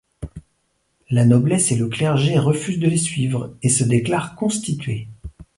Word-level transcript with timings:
La 1.11 1.25
noblesse 1.25 1.71
et 1.71 1.75
le 1.75 1.87
clergé 1.87 2.39
refusent 2.39 2.79
de 2.79 2.87
les 2.87 2.97
suivre 2.97 3.55
et 3.61 3.69
se 3.69 3.83
déclarent 3.83 4.35
constituées. 4.35 5.07